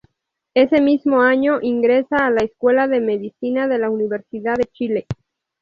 [0.55, 5.05] Ese mismo año, ingresa a la escuela de Medicina de la Universidad de Chile.